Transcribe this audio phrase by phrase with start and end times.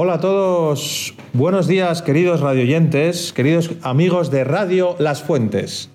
[0.00, 5.90] Hola a todos, buenos días queridos radioyentes, queridos amigos de Radio Las Fuentes.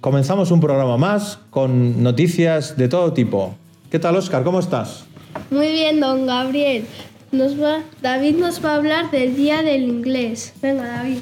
[0.00, 3.54] Comenzamos un programa más con noticias de todo tipo.
[3.90, 4.42] ¿Qué tal Oscar?
[4.42, 5.04] ¿Cómo estás?
[5.50, 6.86] Muy bien, don Gabriel.
[7.32, 10.52] Nos va, David nos va a hablar del Día del Inglés.
[10.60, 11.18] Venga, David.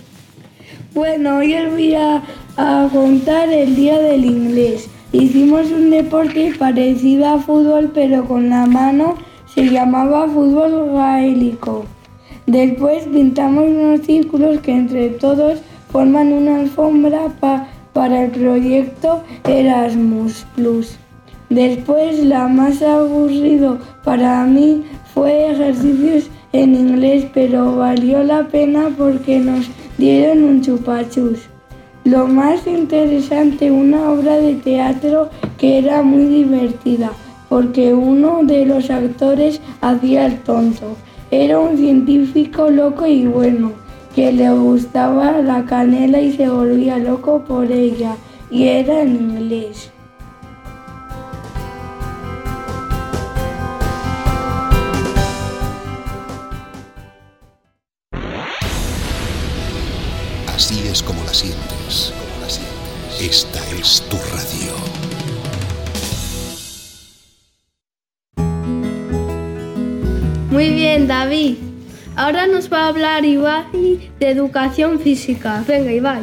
[0.95, 2.23] Bueno, hoy os voy a,
[2.93, 4.89] contar el Día del Inglés.
[5.13, 9.15] Hicimos un deporte parecido a fútbol, pero con la mano
[9.47, 11.85] se llamaba fútbol gaélico.
[12.47, 15.61] Después pintamos unos círculos que entre todos
[15.93, 20.97] forman una alfombra pa- para el proyecto Erasmus Plus.
[21.51, 24.83] Después, la más aburrido para mí
[25.15, 29.67] fue ejercicios en inglés, pero valió la pena porque nos
[29.99, 31.41] dieron un chupachus.
[32.05, 37.11] Lo más interesante, una obra de teatro que era muy divertida,
[37.49, 40.97] porque uno de los actores hacía el tonto.
[41.31, 43.73] Era un científico loco y bueno,
[44.15, 48.17] que le gustaba la canela y se volvía loco por ella,
[48.51, 49.91] y era en inglés.
[60.59, 62.13] Así es como la sientes.
[62.19, 63.21] Como la sientes.
[63.21, 64.75] Esta es tu radio.
[70.51, 71.59] Muy bien, David.
[72.17, 75.63] Ahora nos va a hablar Ibai de educación física.
[75.65, 76.23] Venga, Ibai.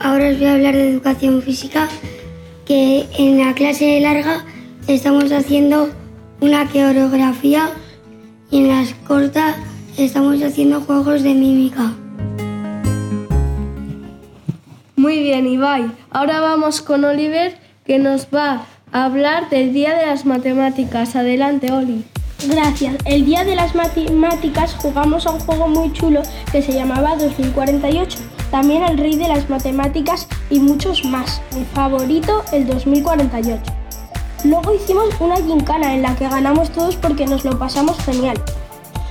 [0.00, 1.90] Ahora os voy a hablar de educación física,
[2.64, 4.46] que en la clase larga
[4.88, 5.90] estamos haciendo
[6.40, 7.68] una coreografía
[8.50, 9.56] y en las cortas
[9.98, 11.92] estamos haciendo juegos de mímica.
[15.06, 15.88] Muy bien, Ibai.
[16.10, 21.14] Ahora vamos con Oliver, que nos va a hablar del Día de las Matemáticas.
[21.14, 22.04] Adelante, Oli.
[22.48, 22.96] Gracias.
[23.04, 28.18] El día de las matemáticas jugamos a un juego muy chulo que se llamaba 2048.
[28.50, 31.40] También el rey de las matemáticas y muchos más.
[31.54, 33.62] Mi favorito, el 2048.
[34.42, 38.42] Luego hicimos una gincana en la que ganamos todos porque nos lo pasamos genial.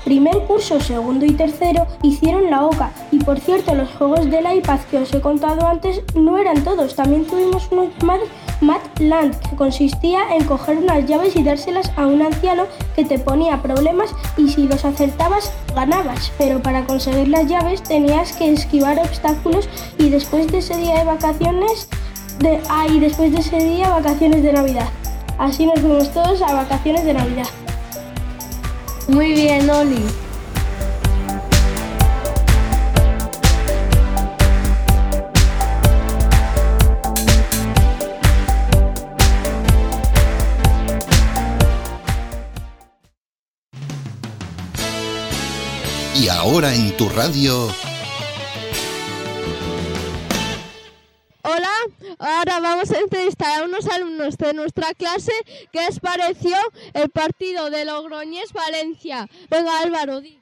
[0.06, 2.92] Primer curso, segundo y tercero hicieron la OCA.
[3.12, 6.96] Y por cierto, los juegos del iPad que os he contado antes no eran todos.
[6.96, 8.26] También tuvimos uno llamado
[8.62, 13.64] Matland, que consistía en coger unas llaves y dárselas a un anciano que te ponía
[13.64, 16.32] problemas y si los acertabas ganabas.
[16.38, 19.68] Pero para conseguir las llaves tenías que esquivar obstáculos
[19.98, 21.90] y después de ese día de vacaciones,
[22.38, 24.88] de, ah, y después de ese día vacaciones de Navidad.
[25.40, 27.48] Así nos fuimos todos a vacaciones de Navidad.
[29.08, 30.04] Muy bien, Oli.
[46.20, 47.68] Y ahora en tu radio,
[52.26, 55.34] ahora vamos a entrevistar a unos alumnos de nuestra clase
[55.72, 56.58] que les pareció
[56.94, 59.30] el partido de Logroñés Valencia.
[59.50, 60.40] Venga Álvaro, di.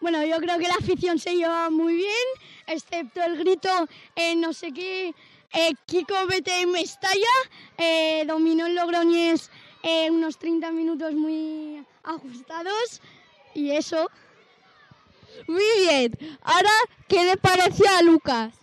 [0.00, 2.26] Bueno, yo creo que la afición se lleva muy bien,
[2.66, 3.70] excepto el grito
[4.16, 5.14] en no sé qué.
[5.54, 7.34] eh, Kiko vete Mestalla,
[7.78, 9.50] eh, dominó el Logroñés
[9.82, 13.00] eh, unos 30 minutos muy ajustados
[13.54, 14.10] y eso.
[15.46, 16.70] Muy bien, ahora,
[17.08, 18.61] ¿qué le pareció a Lucas?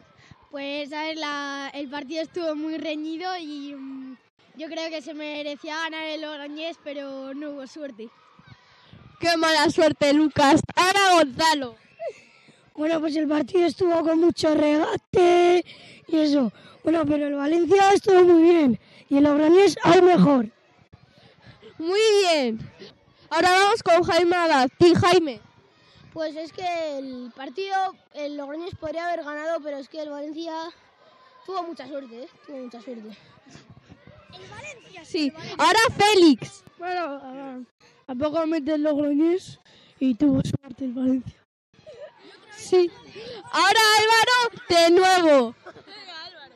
[0.52, 4.18] Pues a ver, la- el partido estuvo muy reñido y mm,
[4.56, 8.10] yo creo que se merecía ganar el Logroñés, pero no hubo suerte.
[9.20, 10.62] Qué mala suerte, Lucas.
[10.76, 11.76] Ahora Gonzalo.
[12.76, 15.66] Bueno, pues el partido estuvo con mucho regate
[16.08, 16.52] y eso.
[16.84, 18.80] Bueno, pero el Valencia estuvo muy bien
[19.10, 20.50] y el Logroñés aún mejor.
[21.78, 22.60] Muy bien.
[23.30, 24.36] Ahora vamos con Jaime.
[24.80, 25.42] Di, Jaime.
[26.20, 30.54] Pues es que el partido, el Logroñés podría haber ganado, pero es que el Valencia
[31.46, 32.30] tuvo mucha suerte, ¿eh?
[32.46, 33.18] Tuvo mucha suerte.
[35.06, 35.32] Sí.
[35.58, 36.66] Ahora Félix.
[36.78, 37.60] Bueno, a,
[38.08, 39.62] a poco mete el Logroñés
[39.98, 41.42] y tuvo suerte el Valencia.
[42.58, 42.92] Sí.
[43.54, 45.56] Ahora Álvaro, de nuevo.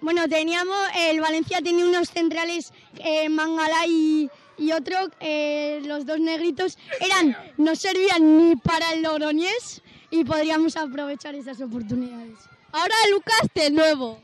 [0.01, 6.19] Bueno, teníamos, el Valencia tenía unos centrales, eh, Mangala y, y otro, eh, los dos
[6.19, 12.37] negritos, eran, no servían ni para el Logroñés y podríamos aprovechar esas oportunidades.
[12.71, 14.19] Ahora Lucas, de nuevo.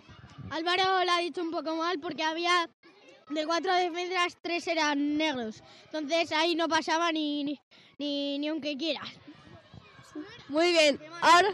[0.50, 2.70] Álvaro lo ha dicho un poco mal porque había
[3.30, 5.62] de cuatro defensas, tres eran negros.
[5.86, 7.60] Entonces ahí no pasaba ni, ni,
[7.98, 9.10] ni, ni aunque quieras.
[10.48, 11.00] Muy bien.
[11.22, 11.50] Ahora,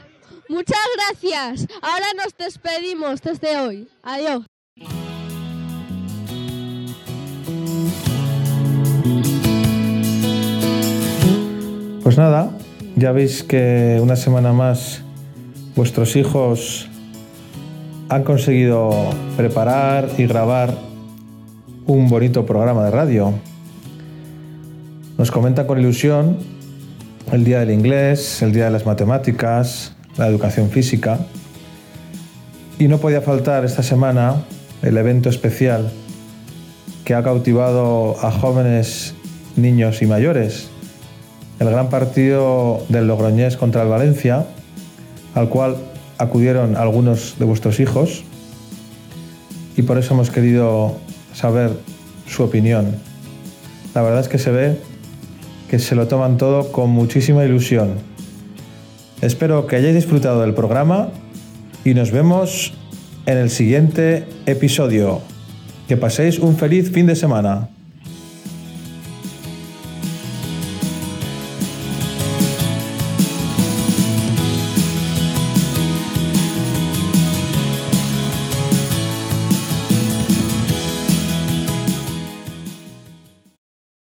[0.48, 1.68] muchas gracias.
[1.82, 3.90] Ahora nos despedimos desde hoy.
[4.04, 4.46] Adiós.
[12.06, 12.52] Pues nada,
[12.96, 15.02] ya veis que una semana más
[15.76, 16.88] vuestros hijos
[18.10, 18.92] han conseguido
[19.36, 20.78] preparar y grabar
[21.88, 23.34] un bonito programa de radio.
[25.18, 26.38] Nos comentan con ilusión
[27.32, 31.18] el día del inglés, el día de las matemáticas, la educación física.
[32.78, 34.44] Y no podía faltar esta semana
[34.84, 35.92] el evento especial
[37.04, 39.16] que ha cautivado a jóvenes,
[39.56, 40.70] niños y mayores.
[41.60, 44.46] El gran partido del Logroñés contra el Valencia,
[45.34, 45.78] al cual
[46.18, 48.24] acudieron algunos de vuestros hijos
[49.78, 50.98] y por eso hemos querido
[51.34, 51.72] saber
[52.28, 52.96] su opinión.
[53.94, 54.78] La verdad es que se ve
[55.70, 57.96] que se lo toman todo con muchísima ilusión.
[59.22, 61.10] Espero que hayáis disfrutado del programa
[61.84, 62.74] y nos vemos
[63.26, 65.22] en el siguiente episodio.
[65.88, 67.70] Que paséis un feliz fin de semana.